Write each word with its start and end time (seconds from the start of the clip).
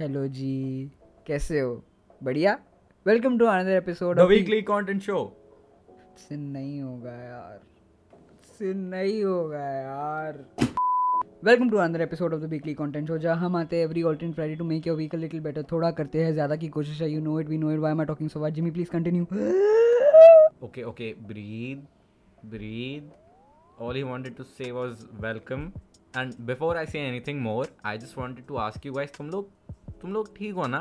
Hello 0.00 0.26
जी 0.26 0.90
कैसे 1.26 1.60
हो? 1.60 1.84
बढ़िया? 2.22 2.56
Welcome 3.06 3.38
to 3.38 3.46
another 3.46 3.70
episode 3.70 4.18
The 4.18 4.26
weekly 4.30 4.58
content 4.70 5.04
show. 5.08 5.20
सिन 6.18 6.40
नहीं 6.52 6.80
होगा 6.80 7.12
यार। 7.12 7.60
सिन 8.58 8.78
नहीं 8.94 9.22
होगा 9.24 9.60
यार। 9.60 10.44
Welcome 11.44 11.70
to 11.70 11.76
another 11.76 12.00
episode 12.00 12.34
of 12.34 12.40
the 12.40 12.50
weekly 12.50 12.74
content 12.74 13.08
show 13.08 13.18
जहाँ 13.18 13.36
हम 13.36 13.56
आते 13.56 13.76
हैं 13.76 13.84
every 13.84 14.02
alternate 14.02 14.34
Friday 14.34 14.56
to 14.56 14.64
make 14.64 14.86
your 14.86 14.96
week 14.96 15.14
a 15.14 15.18
little 15.18 15.40
better 15.40 15.62
थोड़ा 15.72 15.90
करते 16.00 16.24
हैं 16.24 16.32
ज़्यादा 16.32 16.56
की 16.56 16.68
कोशिश 16.78 17.02
है। 17.02 17.10
You 17.10 17.20
know 17.20 17.40
it 17.40 17.48
we 17.48 17.58
know 17.58 17.72
it 17.72 17.78
why 17.78 17.92
am 17.92 18.00
I 18.00 18.06
talking 18.06 18.30
so 18.30 18.44
much 18.44 18.52
Jimmy 18.52 18.70
please 18.70 18.90
continue 18.90 19.26
Okay, 20.62 20.84
okay, 20.92 21.12
breathe, 21.32 21.80
breathe. 22.52 23.08
All 23.78 23.94
he 23.94 24.04
wanted 24.12 24.36
to 24.36 24.44
say 24.58 24.72
was 24.72 25.02
welcome. 25.24 25.72
And 26.20 26.36
before 26.46 26.76
I 26.78 26.84
say 26.94 27.00
anything 27.06 27.40
more, 27.46 27.66
I 27.92 27.98
just 28.04 28.16
wanted 28.16 28.44
to 28.50 28.58
ask 28.64 28.84
you 28.88 28.92
guys, 28.98 29.10
तुम 29.18 29.30
लोग 29.30 29.48
तुम 30.04 30.12
लोग 30.12 30.26
ठीक 30.36 30.54
हो 30.54 30.66
ना? 30.66 30.78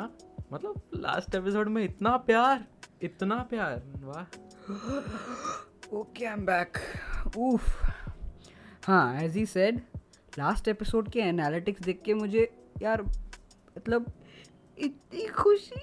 मतलब 0.54 0.82
last 0.96 1.36
episode 1.36 1.68
में 1.70 1.84
इतना 1.84 2.16
प्यार 2.28 2.64
इतना 3.04 3.36
प्यार। 3.50 3.84
वाह। 4.04 4.24
ओके 5.98 6.26
आई 6.26 6.34
एम 6.34 6.46
बैक 6.46 6.78
उफ 7.38 7.86
हाँ 8.86 9.22
as 9.22 9.36
he 9.38 9.46
said 9.46 9.80
last 10.40 10.68
episode 10.68 11.10
के 11.10 11.20
एनालिटिक्स 11.20 11.82
देख 11.82 12.02
के 12.06 12.14
मुझे 12.14 12.44
यार 12.82 13.02
मतलब 13.02 14.12
इतनी 14.78 15.26
खुशी। 15.28 15.82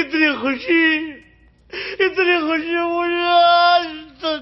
इतनी 0.00 0.32
खुशी। 0.42 1.08
इतनी 2.06 2.40
खुशी 2.40 2.78
मुझे 2.94 4.40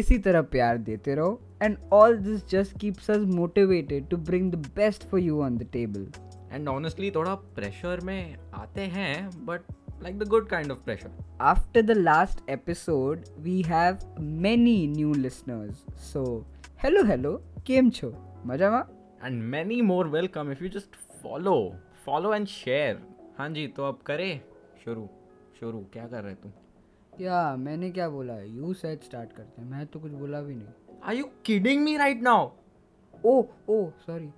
इसी 0.00 0.18
तरह 0.18 0.42
प्यार 0.42 0.78
देते 0.78 1.14
रहो 1.14 1.40
and 1.62 1.76
all 1.92 2.16
this 2.18 2.46
just 2.48 2.78
keeps 2.80 3.10
us 3.10 3.26
motivated 3.36 4.08
to 4.08 4.16
bring 4.16 4.52
the 4.52 4.66
best 4.76 5.04
for 5.04 5.20
you 5.20 5.42
on 5.42 5.58
the 5.58 5.68
table 5.72 6.10
and 6.54 6.68
honestly 6.68 7.10
थोड़ा 7.10 7.34
प्रेशर 7.34 8.00
में 8.00 8.38
आते 8.54 8.80
हैं 8.80 9.46
but 9.46 9.60
like 10.02 10.18
the 10.18 10.22
good 10.22 10.48
kind 10.48 10.72
of 10.72 10.78
pressure 10.78 11.24
After 11.42 11.82
the 11.90 11.96
last 12.06 12.36
episode, 12.36 13.18
we 13.46 13.56
have 13.66 13.94
many 14.20 14.76
new 14.96 15.12
listeners. 15.26 15.74
So, 16.16 16.42
hello, 16.84 17.10
hello, 17.10 17.40
केम 17.66 17.90
छो 17.90 18.14
मजामा 18.46 18.88
and 19.24 19.42
many 19.42 19.82
more 19.82 20.08
welcome 20.08 20.52
if 20.52 20.62
you 20.62 20.68
just 20.68 20.94
follow 20.96 21.74
follow 22.06 22.34
and 22.34 22.46
share 22.46 23.02
हाँ 23.38 23.48
जी 23.48 23.66
तो 23.66 23.84
अब 23.84 23.98
करे 24.06 24.40
शुरू 24.84 25.08
शुरू। 25.60 25.86
क्या 25.92 26.06
कर 26.06 26.22
रहे 26.22 26.34
तुम? 26.34 26.50
क्या 27.16 27.56
मैंने 27.56 27.90
क्या 27.90 28.08
बोला? 28.08 28.40
यू 28.40 28.74
सेट 28.74 29.04
स्टार्ट 29.04 29.32
करते 29.32 29.62
हैं। 29.62 29.68
मैं 29.68 29.86
तो 29.86 30.00
कुछ 30.00 30.12
बोला 30.12 30.40
भी 30.40 30.54
नहीं। 30.54 30.68
Are 31.08 31.22
you 31.22 31.28
kidding 31.50 31.86
me 31.88 31.98
right 32.06 32.26
now? 32.26 32.48
ओ 33.24 33.44
ओ 33.68 33.90
sorry 34.06 34.30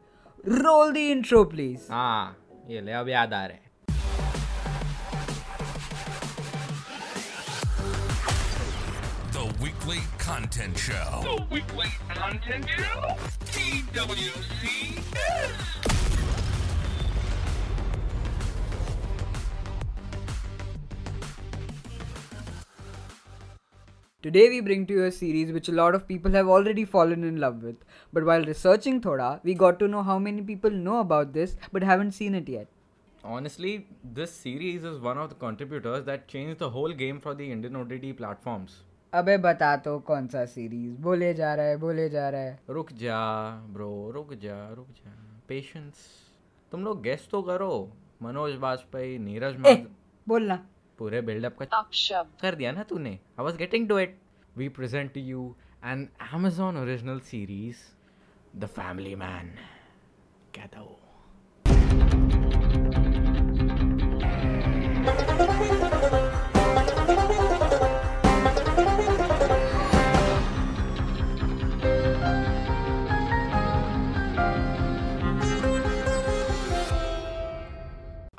roll 0.49 0.93
the 0.93 0.97
intro 0.97 1.45
please 1.45 1.93
हाँ 1.93 2.37
ये 2.71 2.81
ले 2.81 2.93
अब 2.93 3.09
याद 3.09 3.33
आ 3.35 3.45
रहे 3.47 3.65
Weekly 9.61 10.01
Content 10.19 10.77
Show. 10.77 11.21
The 11.23 11.45
weekly 11.51 11.91
content 12.09 12.67
show. 12.69 13.17
TWC. 13.45 14.63
Today 24.24 24.50
we 24.50 24.60
bring 24.62 24.86
to 24.88 24.94
you 24.94 25.06
a 25.06 25.12
series 25.12 25.52
which 25.52 25.70
a 25.70 25.72
lot 25.72 25.96
of 25.96 26.08
people 26.08 26.32
have 26.32 26.48
already 26.48 26.86
fallen 26.86 27.24
in 27.24 27.40
love 27.40 27.64
with. 27.64 27.78
But 28.14 28.24
while 28.24 28.44
researching 28.44 29.02
Thoda, 29.02 29.40
we 29.44 29.56
got 29.56 29.80
to 29.80 29.88
know 29.88 30.04
how 30.04 30.20
many 30.20 30.42
people 30.42 30.70
know 30.70 31.00
about 31.00 31.34
this 31.34 31.56
but 31.72 31.84
haven't 31.84 32.12
seen 32.12 32.36
it 32.36 32.48
yet. 32.48 32.68
Honestly, 33.24 33.88
this 34.04 34.32
series 34.32 34.84
is 34.84 35.00
one 35.00 35.18
of 35.18 35.30
the 35.30 35.36
contributors 35.36 36.06
that 36.06 36.28
changed 36.28 36.60
the 36.60 36.70
whole 36.70 36.94
game 36.94 37.20
for 37.20 37.34
the 37.34 37.52
Indian 37.52 37.76
OTT 37.76 38.16
platforms. 38.18 38.80
अबे 39.14 39.38
बता 39.44 39.76
तो 39.86 39.98
कौन 40.08 40.28
सा 40.34 40.46
series 40.46 40.92
बोले 41.06 41.34
जा 41.34 41.54
रहा 41.56 41.66
है 41.66 41.78
बोले 41.78 42.08
जा 42.10 42.28
रहा 42.30 42.42
है 42.42 42.60
रुक 42.70 42.92
जा 43.00 43.18
ब्रो 43.74 43.90
रुक 44.16 44.34
जा 44.44 44.60
रुक 44.76 44.88
जा 45.00 45.12
पेशेंस 45.48 46.06
तुम 46.72 46.84
लोग 46.84 47.02
गेस 47.04 47.28
तो 47.32 47.42
करो 47.50 47.74
मनोज 48.24 48.56
बाजपेयी 48.62 49.18
नीरज 49.26 49.56
ए 49.56 49.58
माधव 49.58 49.90
बोलना 50.28 50.60
पूरे 50.99 51.21
बिल्डअप 51.21 51.57
का 51.63 51.83
कर 52.41 52.55
दिया 52.55 52.73
ना 52.73 52.83
तूने। 52.83 53.11
I 53.11 53.45
was 53.45 53.57
getting 53.57 53.89
to 53.89 53.99
it 53.99 54.19
we 54.57 54.69
present 54.69 55.13
to 55.15 55.21
you 55.21 55.55
an 55.85 56.09
Amazon 56.35 56.77
original 56.77 57.21
series 57.31 57.79
the 58.57 58.67
Family 58.67 59.15
Man 59.15 59.55
कहता 60.55 60.81
था 60.81 61.06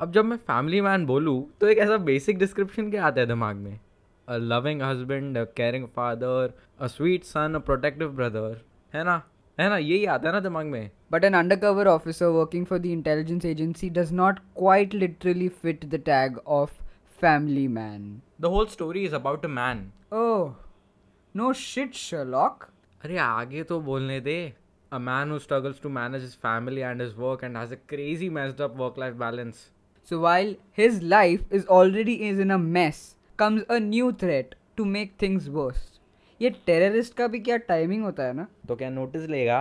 अब 0.00 0.12
जब 0.12 0.24
मैं 0.24 0.36
फैमिली 0.36 0.80
मैन 0.80 1.06
बोलूँ 1.06 1.52
तो 1.60 1.68
एक 1.68 1.78
ऐसा 1.78 1.96
बेसिक 1.96 2.38
डिस्क्रिप्शन 2.38 2.90
क्या 2.90 3.06
आता 3.06 3.20
है 3.20 3.26
दिमाग 3.26 3.56
में? 3.56 3.80
A 4.28 4.36
loving 4.36 4.82
husband 4.82 5.38
a 5.38 5.44
caring 5.56 5.86
father 5.86 6.52
a 6.80 6.86
sweet 6.86 7.24
son 7.24 7.54
a 7.54 7.58
protective 7.58 8.08
brother 8.08 8.60
है 8.94 9.04
ना? 9.04 9.22
है 9.58 9.68
ना? 9.68 9.76
यही 9.76 10.04
आता 10.04 10.28
है 10.28 10.34
ना 10.34 10.40
दिमाग 10.40 10.66
में। 10.66 10.90
But 11.12 11.24
an 11.28 11.34
undercover 11.38 11.86
officer 11.92 12.28
working 12.32 12.66
for 12.66 12.78
the 12.84 12.92
intelligence 12.92 13.46
agency 13.52 13.90
does 13.98 14.12
not 14.20 14.38
quite 14.60 14.94
literally 15.02 15.48
fit 15.62 15.86
the 15.94 16.00
tag 16.10 16.38
of 16.58 16.76
family 17.22 17.66
man. 17.78 18.04
The 18.40 18.44
whole 18.44 18.66
story 18.66 19.04
is 19.04 19.14
about 19.14 19.44
a 19.44 19.48
man 19.48 19.90
Oh, 20.12 20.52
no 21.34 21.48
shit, 21.62 21.98
Sherlock. 22.02 22.68
अरे 23.04 23.18
आगे 23.18 23.62
तो 23.62 23.80
बोलने 23.80 24.20
दे। 24.20 24.36
A 24.92 24.98
man 24.98 25.30
who 25.30 25.38
struggles 25.38 25.82
to 25.82 25.88
manage 25.88 26.22
his 26.22 26.36
family 26.44 26.80
and 26.80 27.02
his 27.02 27.14
work 27.18 27.44
and 27.44 27.56
has 27.56 27.74
a 27.74 27.76
crazy 27.88 28.30
messed 28.38 28.60
up 28.60 28.76
work 28.76 28.94
life 28.98 29.14
balance 29.14 29.68
So 30.10 30.18
while 30.20 30.54
his 30.72 31.02
life 31.02 31.42
is 31.50 31.66
already 31.66 32.12
is 32.26 32.38
in 32.38 32.50
a 32.50 32.56
mess, 32.58 33.16
comes 33.36 33.64
a 33.68 33.78
new 33.78 34.10
threat 34.12 34.54
to 34.78 34.84
make 34.86 35.10
things 35.22 35.48
worse. 35.56 35.82
ये 36.40 36.50
terrorist 36.66 37.14
का 37.16 37.26
भी 37.28 37.38
क्या 37.48 37.56
timing 37.70 38.04
होता 38.04 38.26
है 38.26 38.32
ना 38.36 38.46
तो 38.68 38.76
क्या 38.76 38.88
notice 38.90 39.26
लेगा 39.28 39.58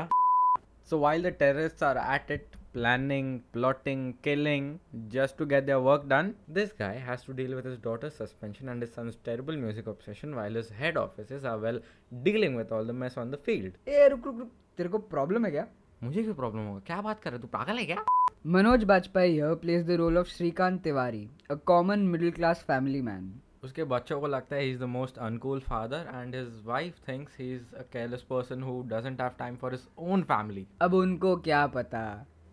so 0.89 0.99
while 0.99 1.23
the 1.23 1.33
terrorist 1.39 1.83
are 1.83 1.97
at 2.15 2.31
it 2.31 2.55
planning 2.77 3.29
plotting 3.55 4.01
killing 4.25 4.65
just 5.13 5.37
to 5.37 5.45
get 5.53 5.65
their 5.69 5.79
work 5.85 6.03
done 6.11 6.27
this 6.57 6.73
guy 6.81 6.91
has 7.05 7.23
to 7.29 7.35
deal 7.39 7.55
with 7.59 7.69
his 7.69 7.79
daughter's 7.85 8.19
suspension 8.21 8.69
and 8.73 8.85
his 8.85 8.91
son's 8.97 9.17
terrible 9.29 9.57
music 9.63 9.89
obsession 9.93 10.35
while 10.39 10.59
his 10.61 10.69
head 10.81 10.99
offices 11.03 11.47
are 11.53 11.55
well 11.65 11.79
dealing 12.27 12.59
with 12.61 12.75
all 12.77 12.91
the 12.91 12.97
mess 13.01 13.17
on 13.23 13.33
the 13.35 13.41
field 13.49 13.81
ए 13.87 14.07
रुक 14.15 14.31
रुक 14.31 14.39
रुक 14.43 14.51
तेरे 14.77 14.89
को 14.95 15.03
problem 15.15 15.45
है 15.45 15.51
क्या 15.57 15.67
मुझे 16.03 16.23
क्यों 16.23 16.35
प्रॉब्लम 16.43 16.71
होगा 16.71 16.79
क्या 16.91 17.01
बात 17.09 17.23
कर 17.23 17.31
रहे 17.31 17.41
तू 17.41 17.47
पागल 17.57 17.77
है 17.77 17.85
क्या 17.91 18.03
Manoj 18.45 18.83
Bajpayee 18.85 19.33
here 19.33 19.55
plays 19.57 19.83
the 19.85 19.97
role 19.97 20.15
of 20.15 20.27
Shrikant 20.27 20.81
Tiwari, 20.81 21.27
a 21.49 21.57
common 21.57 22.09
middle 22.09 22.31
class 22.31 22.61
family 22.61 23.01
man. 23.01 23.23
उसके 23.63 23.83
बच्चों 23.83 24.19
को 24.21 24.27
लगता 24.27 24.55
है 24.55 24.61
he 24.63 24.71
is 24.71 24.79
the 24.79 24.83
most 24.83 25.17
uncool 25.17 25.59
father 25.59 26.09
and 26.13 26.35
his 26.35 26.61
wife 26.65 26.99
thinks 27.07 27.39
he 27.39 27.51
is 27.55 27.75
a 27.75 27.81
careless 27.93 28.21
person 28.29 28.63
who 28.63 28.81
doesn't 28.91 29.21
have 29.21 29.31
time 29.39 29.55
for 29.61 29.73
his 29.73 29.87
own 30.11 30.23
family 30.29 30.65
अब 30.81 30.93
उनको 30.93 31.35
क्या 31.47 31.65
पता 31.75 32.03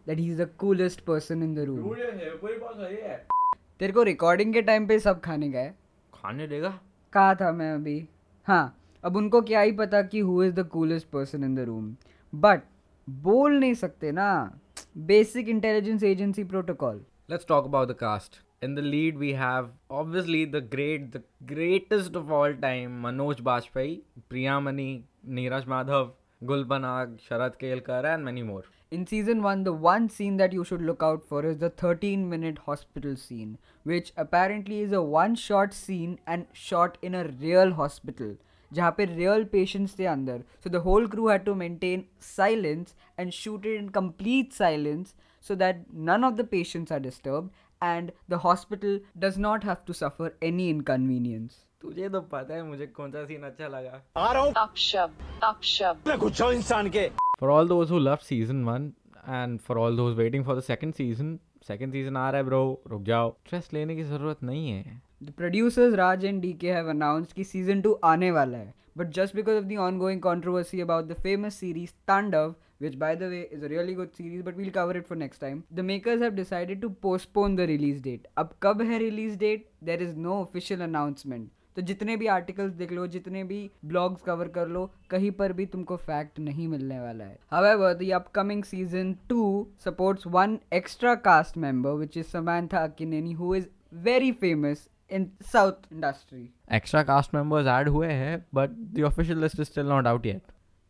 that 0.08 0.22
he 0.22 0.26
is 0.30 0.40
the 0.40 0.48
coolest 0.62 1.04
person 1.10 1.46
in 1.48 1.54
the 1.58 1.68
room. 1.68 1.94
तेरे 3.78 3.92
को 3.92 4.02
recording 4.02 4.52
के 4.54 4.62
time 4.62 4.86
पे 4.88 4.98
सब 4.98 5.20
खाने 5.20 5.48
गए? 5.48 5.70
खाने 6.14 6.46
देगा? 6.46 6.78
कहा 7.12 7.34
था 7.34 7.52
मैं 7.52 7.72
अभी? 7.74 7.96
हाँ 8.46 8.76
अब 9.04 9.16
उनको 9.16 9.42
क्या 9.52 9.60
ही 9.60 9.72
पता 9.84 10.02
कि 10.02 10.20
who 10.20 10.42
is 10.42 10.54
the 10.54 10.66
coolest 10.74 11.10
person 11.12 11.44
in 11.44 11.54
the 11.54 11.68
room 11.70 11.94
but 12.32 12.62
बोल 13.30 13.58
नहीं 13.60 13.74
सकते 13.86 14.12
ना। 14.12 14.28
Basic 14.94 15.48
Intelligence 15.48 16.04
Agency 16.04 16.44
Protocol. 16.44 17.00
Let's 17.26 17.44
talk 17.44 17.64
about 17.64 17.88
the 17.88 17.94
cast. 17.94 18.38
In 18.62 18.76
the 18.76 18.82
lead, 18.82 19.18
we 19.18 19.32
have 19.32 19.70
obviously 19.90 20.44
the 20.44 20.60
great, 20.60 21.10
the 21.10 21.24
greatest 21.44 22.14
of 22.14 22.30
all 22.30 22.54
time, 22.54 23.02
Manoj 23.02 23.40
Bajpayee, 23.42 24.02
Priyamani, 24.30 25.02
Neeraj 25.28 25.64
Madhav, 25.64 26.12
Gulbanag, 26.44 27.18
Sharad 27.28 27.58
Kelkar, 27.58 28.04
and 28.04 28.24
many 28.24 28.44
more. 28.44 28.62
In 28.92 29.04
season 29.04 29.42
1, 29.42 29.64
the 29.64 29.72
one 29.72 30.08
scene 30.08 30.36
that 30.36 30.52
you 30.52 30.62
should 30.62 30.80
look 30.80 31.02
out 31.02 31.24
for 31.24 31.44
is 31.44 31.58
the 31.58 31.70
13 31.70 32.30
minute 32.30 32.58
hospital 32.58 33.16
scene, 33.16 33.58
which 33.82 34.12
apparently 34.16 34.78
is 34.78 34.92
a 34.92 35.02
one 35.02 35.34
shot 35.34 35.74
scene 35.74 36.20
and 36.24 36.46
shot 36.52 36.98
in 37.02 37.16
a 37.16 37.26
real 37.40 37.72
hospital. 37.72 38.36
जहाँ 38.74 38.94
पे 38.98 39.06
real 39.16 39.44
patients 39.54 39.98
थे 39.98 40.06
अंदर 40.12 40.42
so 40.64 40.72
the 40.76 40.82
whole 40.86 41.08
crew 41.14 41.26
had 41.32 41.44
to 41.48 41.54
maintain 41.64 42.06
silence 42.28 42.94
and 43.18 43.36
shoot 43.40 43.68
it 43.72 43.78
in 43.82 43.90
complete 43.98 44.56
silence 44.60 45.14
so 45.48 45.58
that 45.62 45.84
none 46.10 46.26
of 46.30 46.40
the 46.40 46.48
patients 46.54 46.96
are 46.96 47.02
disturbed 47.06 47.50
and 47.82 48.12
the 48.34 48.40
hospital 48.46 48.98
does 49.24 49.38
not 49.46 49.64
have 49.70 49.84
to 49.88 49.94
suffer 50.00 50.32
any 50.50 50.68
inconvenience. 50.74 51.62
तुझे 51.82 52.08
तो 52.08 52.20
पता 52.32 52.54
है 52.54 52.62
मुझे 52.66 52.86
कौन 52.98 53.10
सा 53.12 53.24
scene 53.26 53.42
अच्छा 53.46 53.68
लगा 53.68 54.02
अपशब्द 54.62 55.42
अपशब्द 55.44 56.16
कुछ 56.20 56.40
इंसान 56.42 56.88
के 56.96 57.08
For 57.40 57.50
all 57.56 57.72
those 57.72 57.90
who 57.94 57.98
loved 58.04 58.24
season 58.28 58.64
one 58.68 58.92
and 59.40 59.60
for 59.66 59.78
all 59.78 59.98
those 60.02 60.16
waiting 60.22 60.46
for 60.48 60.54
the 60.60 60.64
second 60.70 60.96
season, 61.00 61.34
second 61.68 61.92
season 61.92 62.16
आ 62.16 62.28
रहा 62.30 62.38
है 62.38 62.44
ब्रो 62.44 62.62
रुक 62.88 63.02
जाओ 63.02 63.30
स्ट्रेस 63.46 63.68
लेने 63.72 63.96
की 63.96 64.02
ज़रूरत 64.04 64.42
नहीं 64.42 64.70
है 64.70 65.00
producers 65.30 65.94
Raj 65.94 66.24
and 66.24 66.40
D 66.42 66.52
K 66.52 66.72
have 66.72 66.88
announce 66.90 67.32
कि 67.32 67.44
सीज़न 67.44 67.80
टू 67.80 67.92
आने 68.04 68.30
वाला 68.30 68.58
है 68.58 68.74
but 68.96 69.10
just 69.14 69.36
because 69.36 69.56
of 69.56 69.64
the 69.64 69.76
ongoing 69.98 70.20
controversy 70.20 70.80
about 70.80 71.04
the 71.04 71.12
famous 71.12 71.54
series 71.54 71.90
Tandav 72.08 72.54
which 72.82 72.94
by 72.94 73.16
the 73.16 73.22
way 73.22 73.40
is 73.52 73.64
a 73.64 73.68
really 73.68 73.94
good 73.94 74.10
series 74.10 74.42
but 74.42 74.56
we'll 74.56 74.70
cover 74.70 74.96
it 74.96 75.06
for 75.06 75.18
next 75.18 75.40
time 75.40 75.62
the 75.74 75.80
makers 75.80 76.22
have 76.22 76.34
decided 76.34 76.80
to 76.80 76.88
postpone 77.02 77.56
the 77.56 77.60
release 77.60 78.02
date 78.02 78.26
अब 78.38 78.54
कब 78.62 78.82
है 78.82 78.98
release 78.98 79.38
date 79.38 79.68
there 79.84 80.02
is 80.02 80.16
no 80.16 80.40
official 80.40 80.80
announcement 80.80 81.50
तो 81.76 81.82
जितने 81.82 82.16
भी 82.16 82.26
articles 82.26 82.72
देख 82.72 82.92
लो, 82.92 83.06
जितने 83.06 83.42
भी 83.44 83.70
blogs 83.84 84.22
cover 84.22 84.48
कर 84.48 84.68
लो, 84.68 84.90
कहीं 85.10 85.30
पर 85.30 85.52
भी 85.52 85.66
तुमको 85.66 85.96
फैक्ट 85.96 86.38
नहीं 86.38 86.66
मिलने 86.68 87.00
वाला 87.00 87.24
है। 87.24 87.38
However 87.50 87.94
the 87.94 88.10
upcoming 88.14 88.62
season 88.64 89.12
two 89.28 89.66
supports 89.84 90.26
one 90.26 90.58
extra 90.72 91.14
cast 91.14 91.56
member 91.56 91.90
which 91.90 92.16
is 92.16 92.26
Samantha 92.72 92.84
Akkineni 92.84 93.32
who 93.32 93.54
is 93.54 93.66
very 93.94 94.30
famous 94.32 94.88
in 95.14 95.26
South 95.54 95.88
industry. 95.92 96.44
Extra 96.72 97.02
cast 97.02 97.34
members 97.34 97.66
add 97.66 97.88
हुए 97.88 98.06
हैं 98.06 98.46
but 98.54 98.70
the 98.70 99.02
official 99.02 99.38
list 99.38 99.60
is 99.60 99.68
still 99.68 99.86
not 99.86 100.06
out 100.06 100.26
yet 100.26 100.42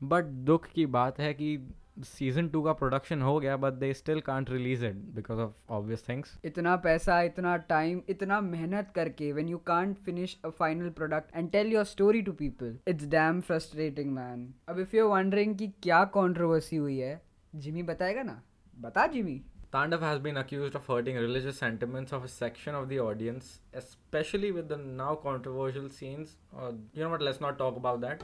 but 0.03 0.25
दुख 0.25 0.67
की 0.67 0.87
बात 0.87 1.19
है 1.19 1.35
कि 1.35 1.59
season 1.99 2.49
to 2.49 2.62
का 2.62 2.73
production 2.73 3.23
हो 3.23 3.41
गया 3.41 3.56
but 3.56 3.73
they 3.73 3.94
still 3.94 4.21
can't 4.21 4.50
release 4.50 4.85
it 4.87 4.94
because 4.94 5.38
of 5.38 5.73
obvious 5.73 6.09
things 6.09 6.38
इतना 6.44 6.76
पैसा 6.76 7.21
इतना 7.23 7.56
टाइम 7.56 8.03
इतना 8.09 8.41
मेहनत 8.41 8.93
करके 8.94 9.32
when 9.35 9.50
you 9.55 9.61
can't 9.71 10.00
finish 10.09 10.35
a 10.49 10.53
final 10.62 10.91
product 11.00 11.37
and 11.38 11.53
tell 11.53 11.73
your 11.77 11.85
story 11.85 12.23
to 12.29 12.35
people 12.43 12.73
it's 12.88 13.11
damn 13.15 13.43
frustrating 13.50 14.15
man. 14.15 14.47
अब 14.69 14.87
if 14.87 14.94
you're 14.94 15.12
wondering 15.12 15.59
कि 15.59 15.69
क्या 15.82 16.12
controversy 16.12 16.79
हुई 16.79 16.99
है 16.99 17.23
जिमी 17.55 17.82
बताएगा 17.82 18.23
ना? 18.23 18.43
बता 18.79 19.06
Jimmy 19.06 19.41
Tandav 19.74 20.02
has 20.02 20.18
been 20.18 20.38
accused 20.38 20.74
of 20.74 20.88
hurting 20.88 21.16
religious 21.16 21.60
sentiments 21.60 22.12
of 22.12 22.24
a 22.24 22.28
section 22.28 22.74
of 22.74 22.90
the 22.90 23.00
audience, 23.00 23.60
especially 23.76 24.52
with 24.52 24.68
the 24.68 24.78
now 24.78 25.14
controversial 25.14 25.90
scenes. 25.90 26.38
Uh, 26.58 26.72
you 26.92 27.04
know 27.04 27.10
what? 27.10 27.22
Let's 27.22 27.40
not 27.40 27.60
talk 27.60 27.78
about 27.78 28.02
that. 28.02 28.24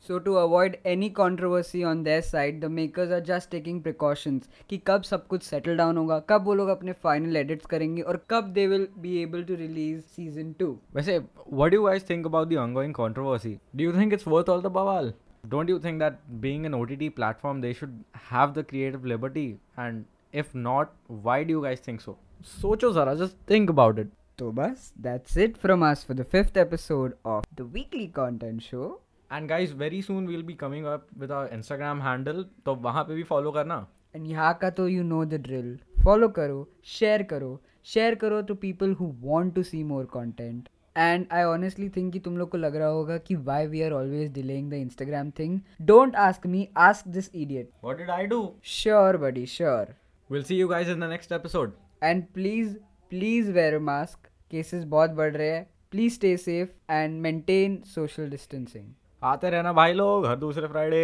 So 0.00 0.18
to 0.18 0.36
avoid 0.38 0.78
any 0.84 1.08
controversy 1.08 1.84
on 1.84 2.02
their 2.02 2.20
side, 2.20 2.60
the 2.60 2.68
makers 2.68 3.10
are 3.10 3.20
just 3.20 3.50
taking 3.50 3.80
precautions 3.82 4.48
कि 4.70 4.78
कब 4.86 5.02
सब 5.02 5.26
कुछ 5.26 5.42
settle 5.42 5.76
down 5.76 5.96
होगा 5.96 6.18
कब 6.28 6.44
वो 6.44 6.54
लोग 6.54 6.68
अपने 6.68 6.94
final 7.06 7.42
edits 7.44 7.66
करेंगे 7.70 8.02
और 8.02 8.20
कब 8.30 8.54
they 8.54 8.66
will 8.72 8.86
be 9.06 9.16
able 9.22 9.44
to 9.50 9.58
release 9.64 10.04
season 10.18 10.54
2 10.62 10.70
वैसे, 10.94 11.18
what 11.46 11.70
do 11.70 11.80
you 11.80 11.88
guys 11.88 12.08
think 12.12 12.26
about 12.26 12.48
the 12.48 12.62
ongoing 12.66 12.92
controversy? 12.92 13.58
Do 13.76 13.84
you 13.84 13.92
think 13.92 14.12
it's 14.12 14.26
worth 14.26 14.48
all 14.48 14.60
the 14.60 14.74
bawal? 14.80 15.12
Don't 15.48 15.68
you 15.68 15.78
think 15.84 15.98
that 15.98 16.18
being 16.40 16.66
an 16.66 16.74
OTT 16.74 17.14
platform, 17.16 17.60
they 17.60 17.72
should 17.72 17.94
have 18.32 18.54
the 18.54 18.62
creative 18.64 19.04
liberty? 19.04 19.58
And 19.76 20.04
if 20.32 20.54
not, 20.54 20.92
why 21.28 21.42
do 21.44 21.50
you 21.58 21.62
guys 21.62 21.80
think 21.80 22.00
so? 22.00 22.16
Socho 22.44 22.92
zara, 22.92 23.16
just 23.16 23.36
think 23.46 23.70
about 23.70 23.98
it. 23.98 24.08
तो 24.38 24.50
बस 24.58 24.84
that's 25.06 25.36
it 25.36 25.56
from 25.62 25.82
us 25.88 26.02
for 26.10 26.14
the 26.20 26.24
fifth 26.34 26.56
episode 26.56 27.16
of 27.32 27.44
the 27.56 27.64
weekly 27.78 28.06
content 28.18 28.62
show 28.68 28.86
And 29.30 29.48
guys, 29.48 29.70
very 29.82 30.00
soon 30.06 30.24
we'll 30.30 30.42
be 30.42 30.54
coming 30.62 30.86
up 30.92 31.04
with 31.24 31.30
our 31.30 31.48
Instagram 31.56 32.00
handle. 32.06 32.44
तो 32.66 32.74
वहाँ 32.86 33.04
पे 33.08 33.14
भी 33.14 33.24
follow 33.32 33.52
करना. 33.56 33.76
and 34.14 34.26
यहाँ 34.26 34.52
का 34.62 34.70
तो 34.78 34.88
you 34.88 35.02
know 35.10 35.20
the 35.34 35.38
drill 35.48 35.68
follow 36.06 36.28
करो 36.38 36.58
share 36.94 37.22
करो 37.34 37.50
share 37.92 38.16
करो 38.24 38.40
to 38.48 38.54
people 38.64 38.94
who 39.00 39.06
want 39.28 39.54
to 39.58 39.64
see 39.70 39.82
more 39.92 40.04
content 40.16 40.68
And 41.05 41.27
I 41.37 41.41
honestly 41.47 41.87
think 41.95 42.11
कि 42.13 42.19
तुम 42.27 42.37
लोग 42.37 42.49
को 42.49 42.57
लग 42.57 42.75
रहा 42.75 42.87
होगा 42.97 43.17
कि 43.29 43.35
why 43.49 43.59
we 43.73 43.81
are 43.87 43.91
always 43.97 44.29
delaying 44.37 44.69
the 44.73 44.79
Instagram 44.85 45.31
thing 45.39 45.57
don't 45.91 46.15
ask 46.27 46.45
me 46.55 46.61
ask 46.87 47.09
this 47.17 47.29
idiot 47.43 47.71
What 47.87 47.97
did 48.03 48.09
I 48.17 48.25
do? 48.35 48.39
sure 48.75 49.17
buddy 49.25 49.45
sure 49.55 49.85
We'll 50.29 50.45
see 50.51 50.55
you 50.61 50.69
guys 50.71 50.89
in 50.95 51.03
the 51.05 51.09
next 51.15 51.35
episode. 51.39 51.75
and 52.11 52.25
please 52.37 52.73
please 53.11 53.51
wear 53.59 53.75
a 53.75 53.83
mask 53.89 54.31
cases 54.55 54.83
बहुत 54.95 55.11
बढ़ 55.19 55.35
रहे 55.37 55.49
हैं 55.51 55.65
please 55.95 56.15
stay 56.19 56.33
safe 56.45 56.71
and 56.99 57.21
maintain 57.27 57.77
social 57.97 58.31
distancing 58.35 58.87
आते 59.23 59.49
रहना 59.49 59.73
भाई 59.73 59.93
लोग 59.93 60.25
हर 60.27 60.35
दूसरे 60.45 60.67
Friday 60.67 61.03